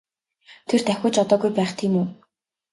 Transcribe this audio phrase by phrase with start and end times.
[0.69, 2.05] Тэр давхиж одоогүй байх тийм үү?